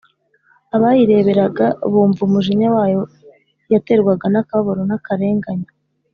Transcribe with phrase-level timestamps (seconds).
[0.75, 3.01] abayireberaga, bumva umujinya wayo
[3.73, 5.69] yaterwaga n' akababaro n'akarenganyo,